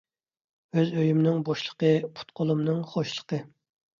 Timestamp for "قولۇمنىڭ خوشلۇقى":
2.39-3.43